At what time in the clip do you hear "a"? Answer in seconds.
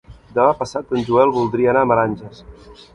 1.89-1.93